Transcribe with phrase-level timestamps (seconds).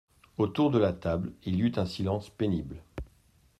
[0.39, 2.81] Autour de la table, il y eut un silence pénible.